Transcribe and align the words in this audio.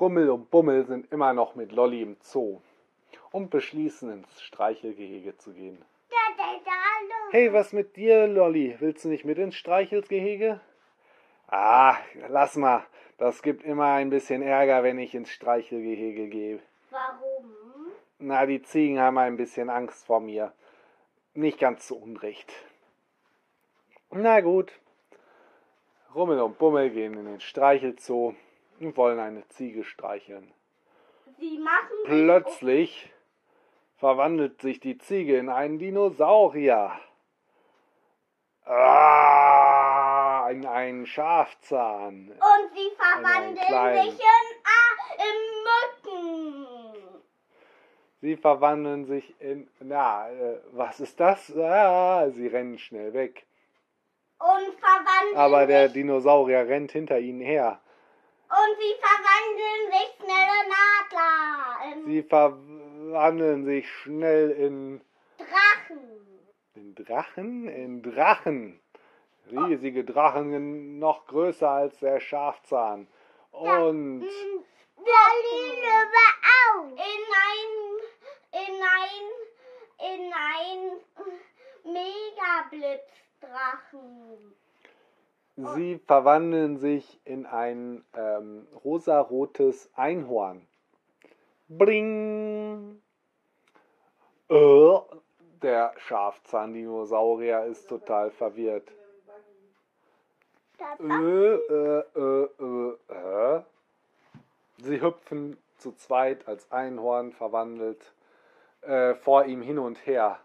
Rummel 0.00 0.30
und 0.30 0.50
Bummel 0.50 0.86
sind 0.86 1.10
immer 1.12 1.32
noch 1.32 1.56
mit 1.56 1.72
Lolli 1.72 2.02
im 2.02 2.16
Zoo 2.20 2.60
und 3.32 3.50
beschließen 3.50 4.12
ins 4.12 4.40
Streichelgehege 4.40 5.36
zu 5.36 5.52
gehen. 5.52 5.84
Hey, 7.30 7.52
was 7.52 7.72
mit 7.72 7.96
dir, 7.96 8.28
Lolli? 8.28 8.76
Willst 8.78 9.04
du 9.04 9.08
nicht 9.08 9.24
mit 9.24 9.38
ins 9.38 9.56
Streichelsgehege? 9.56 10.60
Ah, 11.48 11.96
lass 12.28 12.56
mal. 12.56 12.84
Das 13.18 13.42
gibt 13.42 13.64
immer 13.64 13.92
ein 13.94 14.10
bisschen 14.10 14.42
Ärger, 14.42 14.84
wenn 14.84 14.98
ich 14.98 15.14
ins 15.14 15.30
Streichelgehege 15.30 16.28
gehe. 16.28 16.60
Warum? 16.90 17.52
Na, 18.20 18.46
die 18.46 18.62
Ziegen 18.62 19.00
haben 19.00 19.18
ein 19.18 19.36
bisschen 19.36 19.68
Angst 19.68 20.06
vor 20.06 20.20
mir. 20.20 20.52
Nicht 21.34 21.58
ganz 21.58 21.86
zu 21.88 21.98
Unrecht. 21.98 22.52
Na 24.10 24.40
gut. 24.40 24.72
Rummel 26.14 26.40
und 26.40 26.58
Bummel 26.58 26.90
gehen 26.90 27.14
in 27.14 27.26
den 27.26 27.40
Streichelzoo 27.40 28.34
und 28.80 28.96
wollen 28.96 29.18
eine 29.18 29.46
Ziege 29.48 29.84
streicheln. 29.84 30.52
Sie 31.38 31.58
machen 31.58 31.96
Plötzlich 32.04 33.10
verwandelt 33.96 34.60
sich 34.60 34.80
die 34.80 34.98
Ziege 34.98 35.36
in 35.36 35.48
einen 35.48 35.78
Dinosaurier. 35.78 36.92
Ah, 38.64 40.48
in 40.50 40.66
einen 40.66 41.06
Schafzahn. 41.06 42.30
Und 42.30 42.74
sie 42.74 42.90
verwandeln 42.96 43.56
sich 43.56 44.20
in, 44.20 44.46
in 45.18 45.38
Mücken. 45.64 46.66
Sie 48.20 48.36
verwandeln 48.36 49.04
sich 49.06 49.34
in. 49.40 49.68
Na, 49.80 50.28
äh, 50.28 50.60
was 50.72 51.00
ist 51.00 51.18
das? 51.20 51.56
Ah, 51.56 52.28
sie 52.30 52.48
rennen 52.48 52.78
schnell 52.78 53.12
weg. 53.14 53.46
Und 54.38 54.74
verwandeln 54.78 55.36
Aber 55.36 55.66
der 55.66 55.88
Dinosaurier 55.88 56.68
rennt 56.68 56.92
hinter 56.92 57.18
ihnen 57.18 57.40
her. 57.40 57.80
Und 58.50 58.76
sie 58.78 58.94
verwandeln 59.00 59.90
sich 59.92 60.10
schnelle 60.16 60.68
Nadler 60.68 61.92
in 61.92 62.04
Sie 62.06 62.22
verwandeln 62.22 63.64
sich 63.64 63.88
schnell 63.90 64.50
in, 64.50 65.00
Drachen. 65.36 66.48
in 66.74 66.94
Drachen, 66.94 67.68
in 67.68 68.02
Drachen. 68.02 68.80
Riesige 69.50 70.04
Drachen, 70.04 70.98
noch 70.98 71.26
größer 71.26 71.70
als 71.70 71.98
der 72.00 72.20
Schafzahn. 72.20 73.08
Und 73.50 74.20
Mm, 74.20 74.64
Berlin 74.96 75.84
auch. 76.74 76.90
In 76.90 77.24
ein, 77.48 77.72
in 78.52 78.82
ein, 78.82 79.24
in 79.98 80.32
ein 80.32 81.00
Megablitzdrachen. 81.84 84.54
Sie 85.58 85.98
verwandeln 86.06 86.78
sich 86.78 87.20
in 87.24 87.44
ein 87.44 88.04
ähm, 88.14 88.66
rosarotes 88.84 89.90
Einhorn. 89.94 90.66
Bling! 91.68 93.02
Äh, 94.48 94.98
der 95.60 95.92
Schafzahndinosaurier 95.98 97.64
ist 97.64 97.88
total 97.88 98.30
verwirrt. 98.30 98.92
Äh, 101.00 101.54
äh, 101.54 102.04
äh, 102.14 102.96
äh. 103.08 103.62
Sie 104.78 105.00
hüpfen 105.00 105.58
zu 105.78 105.92
zweit 105.92 106.46
als 106.46 106.70
Einhorn 106.70 107.32
verwandelt 107.32 108.12
äh, 108.82 109.14
vor 109.14 109.44
ihm 109.44 109.60
hin 109.60 109.80
und 109.80 110.06
her. 110.06 110.38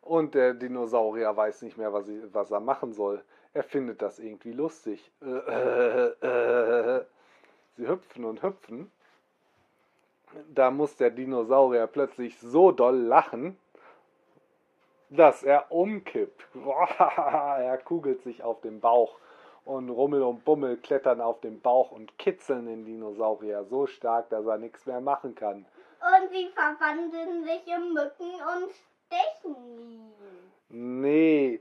Und 0.00 0.34
der 0.34 0.54
Dinosaurier 0.54 1.36
weiß 1.36 1.62
nicht 1.62 1.76
mehr, 1.76 1.92
was, 1.92 2.06
sie, 2.06 2.22
was 2.32 2.50
er 2.50 2.60
machen 2.60 2.94
soll. 2.94 3.22
Er 3.54 3.62
findet 3.62 4.02
das 4.02 4.18
irgendwie 4.18 4.52
lustig. 4.52 5.10
Äh, 5.22 5.26
äh, 5.26 6.98
äh. 6.98 7.04
Sie 7.76 7.88
hüpfen 7.88 8.24
und 8.24 8.42
hüpfen. 8.42 8.90
Da 10.52 10.72
muss 10.72 10.96
der 10.96 11.10
Dinosaurier 11.10 11.86
plötzlich 11.86 12.38
so 12.40 12.72
doll 12.72 12.96
lachen, 12.96 13.56
dass 15.08 15.44
er 15.44 15.70
umkippt. 15.70 16.48
Er 16.54 17.78
kugelt 17.78 18.22
sich 18.22 18.42
auf 18.42 18.60
den 18.60 18.80
Bauch 18.80 19.18
und 19.64 19.88
Rummel 19.88 20.22
und 20.22 20.44
Bummel 20.44 20.76
klettern 20.76 21.20
auf 21.20 21.40
den 21.40 21.60
Bauch 21.60 21.92
und 21.92 22.18
kitzeln 22.18 22.66
den 22.66 22.84
Dinosaurier 22.84 23.64
so 23.64 23.86
stark, 23.86 24.28
dass 24.30 24.44
er 24.46 24.58
nichts 24.58 24.84
mehr 24.86 25.00
machen 25.00 25.34
kann. 25.34 25.64
Und 26.00 26.30
sie 26.30 26.48
verwandeln 26.48 27.44
sich 27.44 27.66
in 27.66 27.92
Mücken 27.94 28.34
und 28.34 28.70
stechen 29.06 29.78
ihn. 29.78 30.12
Nee, 30.68 31.60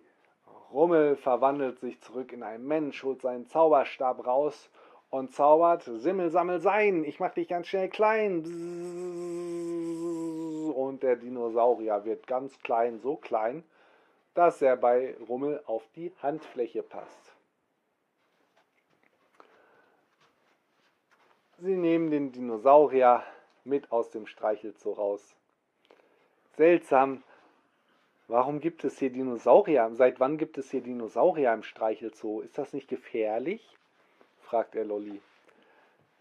Rummel 0.73 1.15
verwandelt 1.15 1.79
sich 1.79 2.01
zurück 2.01 2.33
in 2.33 2.41
einen 2.41 2.65
Mensch, 2.67 3.03
holt 3.03 3.21
seinen 3.21 3.45
Zauberstab 3.45 4.25
raus 4.25 4.71
und 5.11 5.31
zaubert 5.31 5.83
Simmel, 5.83 6.31
sammel, 6.31 6.59
sein. 6.59 7.03
Ich 7.03 7.19
mach 7.19 7.31
dich 7.31 7.47
ganz 7.47 7.67
schnell 7.67 7.89
klein. 7.89 8.39
Und 10.75 11.03
der 11.03 11.17
Dinosaurier 11.17 12.03
wird 12.05 12.25
ganz 12.25 12.57
klein, 12.63 12.99
so 12.99 13.15
klein, 13.15 13.63
dass 14.33 14.63
er 14.63 14.75
bei 14.75 15.15
Rummel 15.29 15.61
auf 15.67 15.87
die 15.95 16.11
Handfläche 16.23 16.81
passt. 16.81 17.35
Sie 21.59 21.75
nehmen 21.75 22.09
den 22.09 22.31
Dinosaurier 22.31 23.21
mit 23.63 23.91
aus 23.91 24.09
dem 24.09 24.25
Streichelzoo 24.25 24.93
raus. 24.93 25.35
Seltsam, 26.57 27.23
warum 28.27 28.59
gibt 28.59 28.83
es 28.83 28.99
hier 28.99 29.09
Dinosaurier? 29.09 29.91
Seit 29.93 30.19
wann 30.19 30.37
gibt 30.37 30.57
es 30.57 30.71
hier 30.71 30.81
Dinosaurier 30.81 31.53
im 31.53 31.63
Streichelzoo? 31.63 32.41
Ist 32.41 32.57
das 32.57 32.73
nicht 32.73 32.87
gefährlich? 32.87 33.61
fragt 34.41 34.75
er 34.75 34.85
Lolli. 34.85 35.21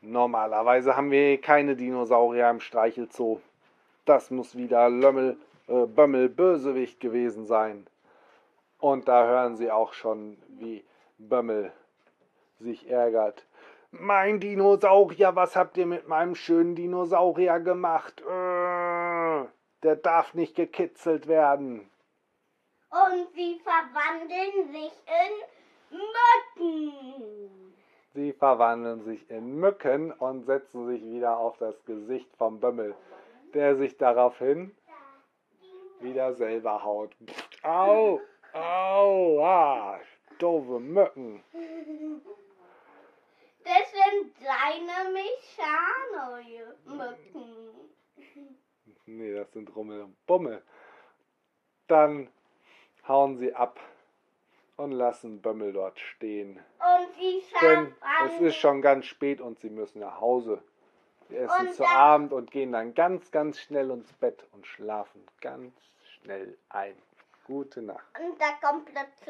Normalerweise 0.00 0.96
haben 0.96 1.10
wir 1.10 1.40
keine 1.40 1.76
Dinosaurier 1.76 2.50
im 2.50 2.60
Streichelzoo. 2.60 3.40
Das 4.04 4.30
muss 4.30 4.56
wieder 4.56 4.88
Lömmel, 4.90 5.36
äh, 5.68 5.86
Bömmel 5.86 6.28
Bösewicht 6.28 6.98
gewesen 6.98 7.46
sein. 7.46 7.86
Und 8.80 9.06
da 9.06 9.26
hören 9.26 9.56
sie 9.56 9.70
auch 9.70 9.92
schon, 9.92 10.38
wie 10.58 10.82
Bömmel 11.18 11.72
sich 12.58 12.90
ärgert. 12.90 13.46
Mein 13.92 14.40
Dinosaurier, 14.40 15.36
was 15.36 15.54
habt 15.54 15.76
ihr 15.76 15.86
mit 15.86 16.08
meinem 16.08 16.34
schönen 16.34 16.74
Dinosaurier 16.74 17.60
gemacht? 17.60 18.22
Äh, 18.22 19.44
der 19.82 19.96
darf 19.96 20.34
nicht 20.34 20.56
gekitzelt 20.56 21.28
werden. 21.28 21.88
Und 22.92 23.32
sie 23.34 23.58
verwandeln 23.60 24.70
sich 24.70 24.92
in 25.08 25.32
Mücken. 26.58 27.72
Sie 28.14 28.32
verwandeln 28.34 29.02
sich 29.04 29.30
in 29.30 29.58
Mücken 29.58 30.12
und 30.12 30.44
setzen 30.44 30.86
sich 30.88 31.02
wieder 31.02 31.38
auf 31.38 31.56
das 31.56 31.82
Gesicht 31.86 32.28
vom 32.36 32.60
Bömmel, 32.60 32.94
der 33.54 33.76
sich 33.76 33.96
daraufhin 33.96 34.76
wieder 36.00 36.34
selber 36.34 36.84
haut. 36.84 37.16
Au, 37.62 38.20
au, 38.52 39.42
ah, 39.42 39.98
doofe 40.38 40.78
Mücken. 40.78 41.42
Das 43.64 43.90
sind 43.92 44.34
deine 44.40 45.10
Mechano-Mücken. 45.14 47.72
Nee, 49.06 49.34
das 49.34 49.50
sind 49.52 49.74
Rummel 49.74 50.02
und 50.02 50.26
Bummel. 50.26 50.62
Dann 51.86 52.28
hauen 53.06 53.38
sie 53.38 53.54
ab 53.54 53.80
und 54.76 54.92
lassen 54.92 55.40
Bömmel 55.40 55.72
dort 55.72 55.98
stehen. 55.98 56.58
Und 56.78 57.14
sie 57.14 57.42
Denn 57.60 57.94
es 58.26 58.40
ist 58.40 58.56
schon 58.56 58.82
ganz 58.82 59.06
spät 59.06 59.40
und 59.40 59.58
sie 59.60 59.70
müssen 59.70 60.00
nach 60.00 60.20
Hause. 60.20 60.62
Sie 61.28 61.36
essen 61.36 61.68
Und 61.68 61.74
zu 61.74 61.86
Abend 61.86 62.32
und 62.32 62.50
gehen 62.50 62.72
dann 62.72 62.94
ganz, 62.94 63.30
ganz 63.30 63.58
schnell 63.60 63.90
ins 63.90 64.12
Bett 64.14 64.44
und 64.52 64.66
schlafen 64.66 65.24
ganz 65.40 65.72
schnell 66.14 66.56
ein. 66.68 66.94
Gute 67.44 67.82
Nacht. 67.82 68.04
Und 68.20 68.40
da 68.40 68.52
kommt 68.66 68.84
plötzlich 68.86 69.28